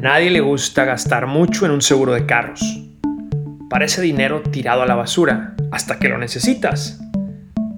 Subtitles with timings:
[0.00, 2.60] Nadie le gusta gastar mucho en un seguro de carros.
[3.68, 7.00] Parece dinero tirado a la basura hasta que lo necesitas.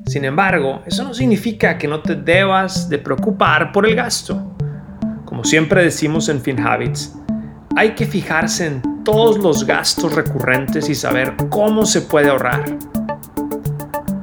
[0.06, 4.56] Sin embargo, eso no significa que no te debas de preocupar por el gasto.
[5.24, 7.14] Como siempre decimos en FinHabits,
[7.76, 12.64] hay que fijarse en todos los gastos recurrentes y saber cómo se puede ahorrar.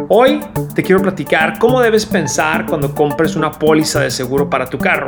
[0.08, 0.40] Hoy
[0.74, 5.08] te quiero platicar cómo debes pensar cuando compres una póliza de seguro para tu carro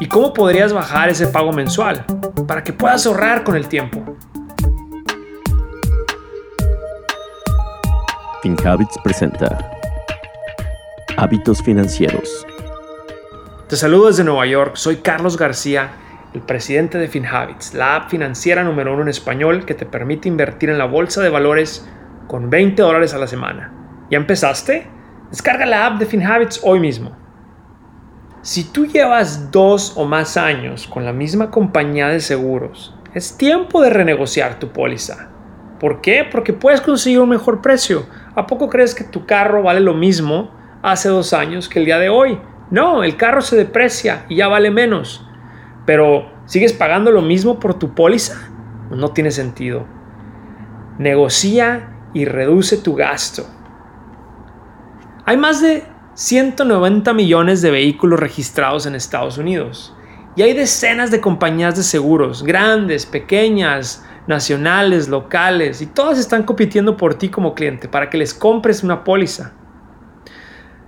[0.00, 2.04] y cómo podrías bajar ese pago mensual
[2.48, 4.16] para que puedas ahorrar con el tiempo.
[8.42, 9.76] FinHabits presenta
[11.18, 12.46] Hábitos financieros.
[13.68, 15.90] Te saludo desde Nueva York, soy Carlos García,
[16.32, 20.70] el presidente de FinHabits, la app financiera número uno en español que te permite invertir
[20.70, 21.86] en la bolsa de valores
[22.26, 23.72] con 20 dólares a la semana.
[24.10, 24.86] ¿Ya empezaste?
[25.30, 27.19] Descarga la app de FinHabits hoy mismo.
[28.42, 33.82] Si tú llevas dos o más años con la misma compañía de seguros, es tiempo
[33.82, 35.28] de renegociar tu póliza.
[35.78, 36.26] ¿Por qué?
[36.30, 38.06] Porque puedes conseguir un mejor precio.
[38.34, 41.98] ¿A poco crees que tu carro vale lo mismo hace dos años que el día
[41.98, 42.40] de hoy?
[42.70, 45.26] No, el carro se deprecia y ya vale menos.
[45.84, 48.48] Pero ¿sigues pagando lo mismo por tu póliza?
[48.90, 49.84] No tiene sentido.
[50.98, 53.44] Negocia y reduce tu gasto.
[55.26, 59.94] Hay más de 190 millones de vehículos registrados en Estados Unidos.
[60.36, 66.96] Y hay decenas de compañías de seguros, grandes, pequeñas, nacionales, locales, y todas están compitiendo
[66.96, 69.54] por ti como cliente para que les compres una póliza.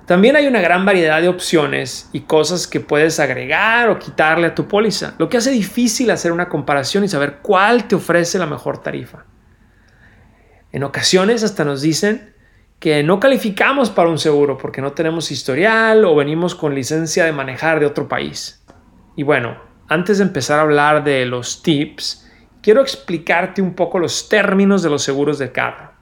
[0.07, 4.55] También hay una gran variedad de opciones y cosas que puedes agregar o quitarle a
[4.55, 8.47] tu póliza, lo que hace difícil hacer una comparación y saber cuál te ofrece la
[8.47, 9.25] mejor tarifa.
[10.73, 12.32] En ocasiones hasta nos dicen
[12.83, 17.31] que no calificamos para un seguro porque no tenemos historial o venimos con licencia de
[17.31, 18.67] manejar de otro país.
[19.15, 22.29] Y bueno, antes de empezar a hablar de los tips,
[22.61, 25.93] quiero explicarte un poco los términos de los seguros de carro.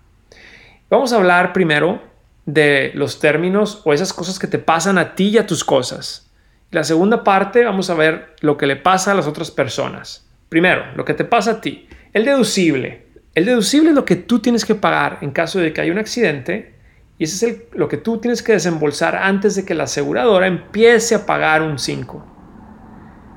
[0.88, 2.00] Vamos a hablar primero
[2.46, 6.32] de los términos o esas cosas que te pasan a ti y a tus cosas.
[6.70, 10.30] La segunda parte vamos a ver lo que le pasa a las otras personas.
[10.48, 11.86] Primero, lo que te pasa a ti.
[12.14, 13.09] El deducible.
[13.32, 15.98] El deducible es lo que tú tienes que pagar en caso de que haya un
[15.98, 16.74] accidente
[17.16, 21.14] y ese es lo que tú tienes que desembolsar antes de que la aseguradora empiece
[21.14, 22.26] a pagar un 5.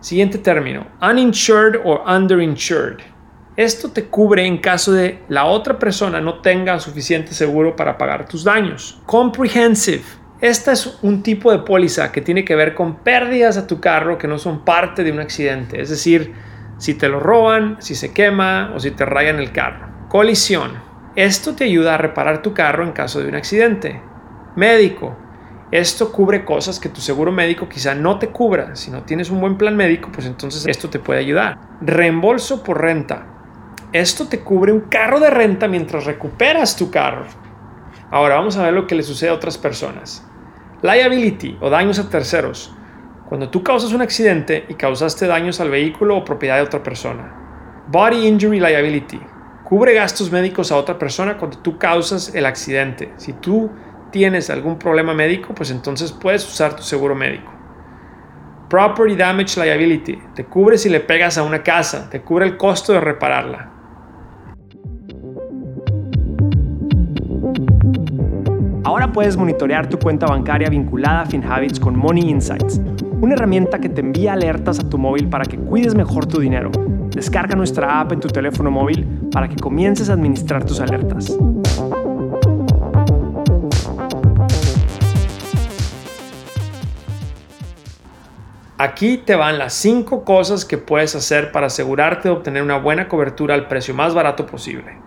[0.02, 2.98] Siguiente término, uninsured o underinsured.
[3.56, 8.28] Esto te cubre en caso de la otra persona no tenga suficiente seguro para pagar
[8.28, 9.00] tus daños.
[9.06, 10.02] Comprehensive.
[10.42, 14.18] Esta es un tipo de póliza que tiene que ver con pérdidas a tu carro
[14.18, 15.80] que no son parte de un accidente.
[15.80, 16.34] Es decir,
[16.78, 19.88] si te lo roban, si se quema o si te rayan el carro.
[20.10, 20.72] Colisión.
[21.16, 24.02] Esto te ayuda a reparar tu carro en caso de un accidente.
[24.56, 25.16] Médico.
[25.72, 28.76] Esto cubre cosas que tu seguro médico quizá no te cubra.
[28.76, 31.58] Si no tienes un buen plan médico, pues entonces esto te puede ayudar.
[31.82, 33.26] Reembolso por renta.
[33.92, 37.26] Esto te cubre un carro de renta mientras recuperas tu carro.
[38.12, 40.28] Ahora vamos a ver lo que le sucede a otras personas.
[40.84, 42.76] Liability o daños a terceros.
[43.28, 47.34] Cuando tú causas un accidente y causaste daños al vehículo o propiedad de otra persona.
[47.88, 49.20] Body Injury Liability.
[49.64, 53.14] Cubre gastos médicos a otra persona cuando tú causas el accidente.
[53.18, 53.72] Si tú
[54.12, 57.52] tienes algún problema médico, pues entonces puedes usar tu seguro médico.
[58.70, 60.20] Property Damage Liability.
[60.36, 62.10] Te cubre si le pegas a una casa.
[62.10, 63.74] Te cubre el costo de repararla.
[68.84, 72.82] Ahora puedes monitorear tu cuenta bancaria vinculada a FinHabits con Money Insights,
[73.24, 76.72] una herramienta que te envía alertas a tu móvil para que cuides mejor tu dinero.
[77.10, 81.34] Descarga nuestra app en tu teléfono móvil para que comiences a administrar tus alertas.
[88.78, 93.08] Aquí te van las 5 cosas que puedes hacer para asegurarte de obtener una buena
[93.08, 94.98] cobertura al precio más barato posible.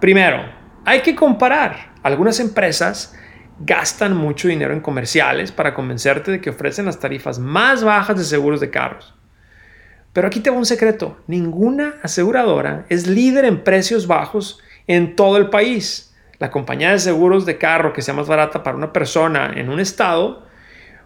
[0.00, 0.38] Primero,
[0.86, 1.92] hay que comparar.
[2.02, 3.14] Algunas empresas
[3.60, 8.24] gastan mucho dinero en comerciales para convencerte de que ofrecen las tarifas más bajas de
[8.24, 9.14] seguros de carros.
[10.12, 11.18] Pero aquí te va un secreto.
[11.26, 16.14] Ninguna aseguradora es líder en precios bajos en todo el país.
[16.38, 19.80] La compañía de seguros de carro que sea más barata para una persona en un
[19.80, 20.46] estado,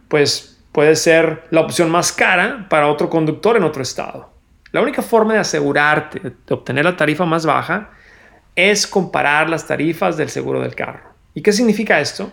[0.09, 4.31] pues puede ser la opción más cara para otro conductor en otro estado.
[4.73, 7.91] La única forma de asegurarte de obtener la tarifa más baja
[8.55, 11.08] es comparar las tarifas del seguro del carro.
[11.39, 12.33] ¿Y qué significa esto?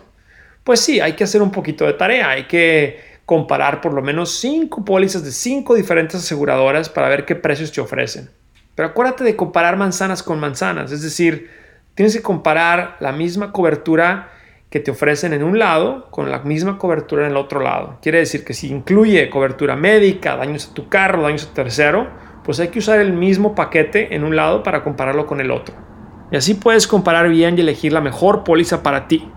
[0.64, 4.40] Pues sí, hay que hacer un poquito de tarea, hay que comparar por lo menos
[4.40, 8.28] cinco pólizas de cinco diferentes aseguradoras para ver qué precios te ofrecen.
[8.74, 11.48] Pero acuérdate de comparar manzanas con manzanas, es decir,
[11.94, 14.32] tienes que comparar la misma cobertura
[14.70, 18.00] que te ofrecen en un lado con la misma cobertura en el otro lado.
[18.02, 22.08] Quiere decir que si incluye cobertura médica, daños a tu carro, daños a tercero,
[22.42, 25.85] pues hay que usar el mismo paquete en un lado para compararlo con el otro.
[26.30, 29.30] Y así puedes comparar bien y elegir la mejor póliza para ti.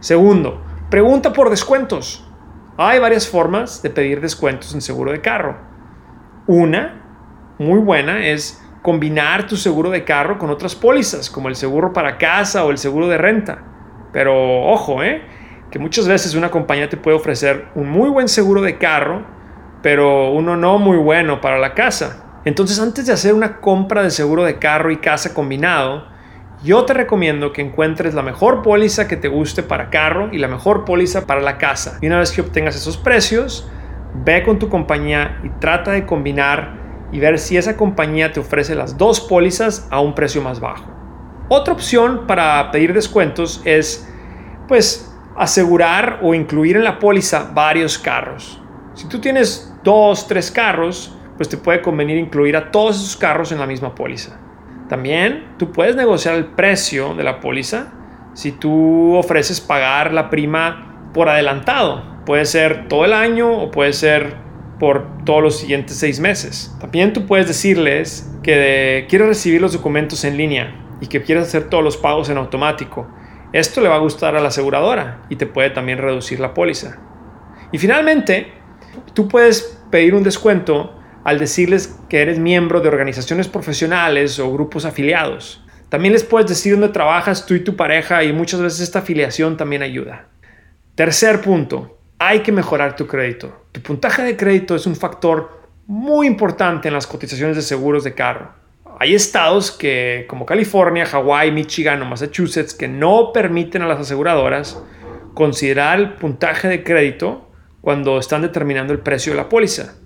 [0.00, 2.28] Segundo, pregunta por descuentos.
[2.76, 5.56] Hay varias formas de pedir descuentos en seguro de carro.
[6.46, 7.02] Una,
[7.58, 12.18] muy buena, es combinar tu seguro de carro con otras pólizas, como el seguro para
[12.18, 13.62] casa o el seguro de renta.
[14.12, 15.22] Pero ojo, ¿eh?
[15.70, 19.24] que muchas veces una compañía te puede ofrecer un muy buen seguro de carro,
[19.82, 22.31] pero uno no muy bueno para la casa.
[22.44, 26.06] Entonces antes de hacer una compra de seguro de carro y casa combinado,
[26.64, 30.48] yo te recomiendo que encuentres la mejor póliza que te guste para carro y la
[30.48, 31.98] mejor póliza para la casa.
[32.00, 33.68] Y una vez que obtengas esos precios,
[34.24, 36.80] ve con tu compañía y trata de combinar
[37.10, 40.84] y ver si esa compañía te ofrece las dos pólizas a un precio más bajo.
[41.48, 44.08] Otra opción para pedir descuentos es,
[44.68, 48.60] pues, asegurar o incluir en la póliza varios carros.
[48.94, 53.52] Si tú tienes dos, tres carros, pues te puede convenir incluir a todos esos carros
[53.52, 54.38] en la misma póliza.
[54.88, 57.92] También tú puedes negociar el precio de la póliza
[58.34, 62.02] si tú ofreces pagar la prima por adelantado.
[62.26, 64.36] Puede ser todo el año o puede ser
[64.78, 66.76] por todos los siguientes seis meses.
[66.80, 71.68] También tú puedes decirles que quieres recibir los documentos en línea y que quieres hacer
[71.68, 73.08] todos los pagos en automático.
[73.52, 76.98] Esto le va a gustar a la aseguradora y te puede también reducir la póliza.
[77.70, 78.52] Y finalmente,
[79.14, 84.84] tú puedes pedir un descuento al decirles que eres miembro de organizaciones profesionales o grupos
[84.84, 85.64] afiliados.
[85.88, 89.56] También les puedes decir dónde trabajas tú y tu pareja y muchas veces esta afiliación
[89.56, 90.28] también ayuda.
[90.94, 93.66] Tercer punto, hay que mejorar tu crédito.
[93.72, 98.14] Tu puntaje de crédito es un factor muy importante en las cotizaciones de seguros de
[98.14, 98.52] carro.
[98.98, 104.80] Hay estados que, como California, Hawái, Michigan o Massachusetts, que no permiten a las aseguradoras
[105.34, 109.96] considerar el puntaje de crédito cuando están determinando el precio de la póliza.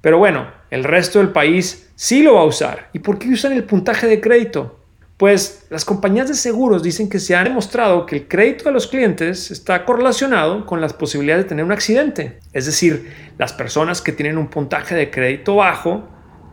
[0.00, 2.88] Pero bueno, el resto del país sí lo va a usar.
[2.92, 4.78] ¿Y por qué usan el puntaje de crédito?
[5.16, 8.86] Pues las compañías de seguros dicen que se ha demostrado que el crédito de los
[8.86, 12.38] clientes está correlacionado con las posibilidades de tener un accidente.
[12.52, 16.08] Es decir, las personas que tienen un puntaje de crédito bajo,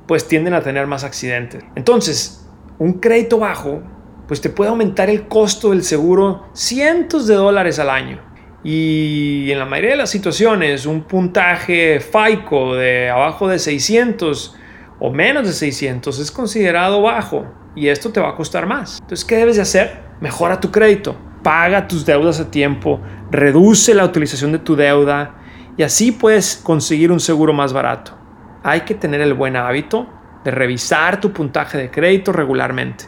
[0.07, 1.63] pues tienden a tener más accidentes.
[1.75, 2.43] Entonces,
[2.79, 3.83] un crédito bajo,
[4.27, 8.19] pues te puede aumentar el costo del seguro cientos de dólares al año.
[8.67, 14.55] Y en la mayoría de las situaciones, un puntaje FICO de abajo de 600
[14.99, 17.45] o menos de 600 es considerado bajo
[17.75, 18.97] y esto te va a costar más.
[19.01, 20.01] Entonces, ¿qué debes de hacer?
[20.19, 25.35] Mejora tu crédito, paga tus deudas a tiempo, reduce la utilización de tu deuda
[25.77, 28.17] y así puedes conseguir un seguro más barato.
[28.63, 30.09] Hay que tener el buen hábito
[30.43, 33.05] de revisar tu puntaje de crédito regularmente.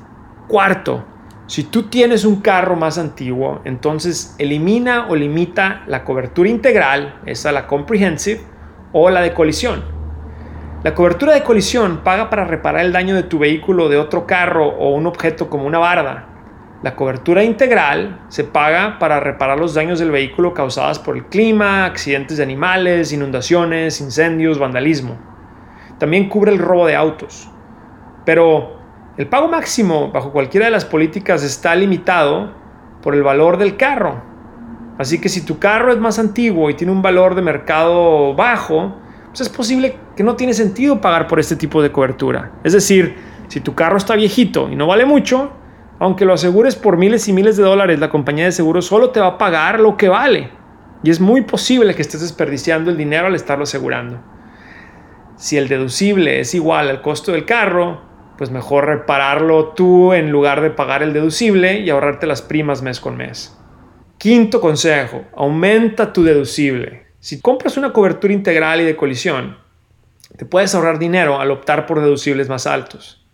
[0.48, 1.04] Cuarto,
[1.48, 7.54] si tú tienes un carro más antiguo, entonces elimina o limita la cobertura integral, esa
[7.54, 8.42] la comprehensive,
[8.92, 9.84] o la de colisión.
[10.84, 14.68] La cobertura de colisión paga para reparar el daño de tu vehículo de otro carro
[14.68, 16.28] o un objeto como una barda.
[16.84, 21.86] La cobertura integral se paga para reparar los daños del vehículo causados por el clima,
[21.86, 25.18] accidentes de animales, inundaciones, incendios, vandalismo.
[25.98, 27.50] También cubre el robo de autos.
[28.26, 28.77] Pero
[29.18, 32.52] el pago máximo bajo cualquiera de las políticas está limitado
[33.02, 34.22] por el valor del carro.
[35.00, 38.96] Así que si tu carro es más antiguo y tiene un valor de mercado bajo,
[39.30, 42.52] pues es posible que no tiene sentido pagar por este tipo de cobertura.
[42.64, 43.16] Es decir,
[43.48, 45.52] si tu carro está viejito y no vale mucho,
[46.00, 49.20] aunque lo asegures por miles y miles de dólares, la compañía de seguros solo te
[49.20, 50.52] va a pagar lo que vale.
[51.04, 54.20] Y es muy posible que estés desperdiciando el dinero al estarlo asegurando.
[55.38, 58.07] Si el deducible es igual al costo del carro,
[58.38, 63.00] pues mejor repararlo tú en lugar de pagar el deducible y ahorrarte las primas mes
[63.00, 63.58] con mes.
[64.18, 67.08] Quinto consejo, aumenta tu deducible.
[67.20, 69.58] Si compras una cobertura integral y de colisión,
[70.38, 73.26] te puedes ahorrar dinero al optar por deducibles más altos.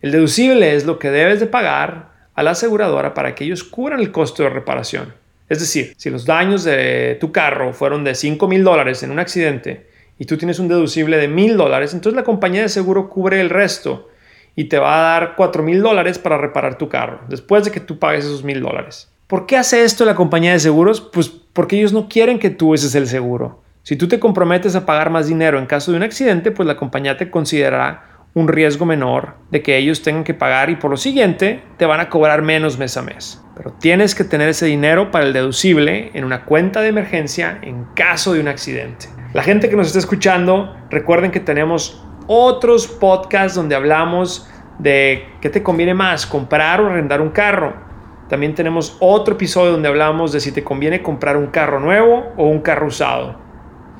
[0.00, 4.00] El deducible es lo que debes de pagar a la aseguradora para que ellos cubran
[4.00, 5.14] el costo de reparación.
[5.48, 9.18] Es decir, si los daños de tu carro fueron de 5 mil dólares en un
[9.18, 9.86] accidente
[10.18, 13.50] y tú tienes un deducible de mil dólares, entonces la compañía de seguro cubre el
[13.50, 14.08] resto
[14.54, 17.80] y te va a dar 4 mil dólares para reparar tu carro después de que
[17.80, 19.10] tú pagues esos mil dólares.
[19.26, 21.00] ¿Por qué hace esto la compañía de seguros?
[21.00, 23.62] Pues porque ellos no quieren que tú uses el seguro.
[23.82, 26.76] Si tú te comprometes a pagar más dinero en caso de un accidente, pues la
[26.76, 30.96] compañía te considerará un riesgo menor de que ellos tengan que pagar y por lo
[30.96, 33.42] siguiente te van a cobrar menos mes a mes.
[33.56, 37.84] Pero tienes que tener ese dinero para el deducible en una cuenta de emergencia en
[37.94, 39.08] caso de un accidente.
[39.34, 44.48] La gente que nos está escuchando, recuerden que tenemos otros podcasts donde hablamos
[44.78, 47.92] de qué te conviene más, comprar o arrendar un carro
[48.32, 52.46] también tenemos otro episodio donde hablamos de si te conviene comprar un carro nuevo o
[52.46, 53.36] un carro usado.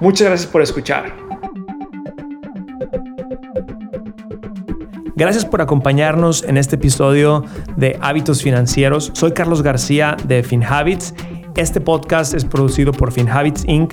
[0.00, 1.14] Muchas gracias por escuchar.
[5.14, 7.44] Gracias por acompañarnos en este episodio
[7.76, 9.10] de Hábitos Financieros.
[9.12, 11.12] Soy Carlos García de FinHabits.
[11.54, 13.92] Este podcast es producido por FinHabits Inc.,